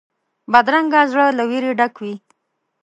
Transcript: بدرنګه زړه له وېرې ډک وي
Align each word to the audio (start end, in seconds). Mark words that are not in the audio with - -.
بدرنګه 0.51 1.01
زړه 1.11 1.25
له 1.37 1.43
وېرې 1.49 1.71
ډک 1.79 1.95
وي 2.01 2.13